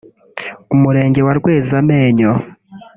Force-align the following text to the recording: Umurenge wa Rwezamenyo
Umurenge 0.73 1.19
wa 1.25 1.33
Rwezamenyo 1.39 2.31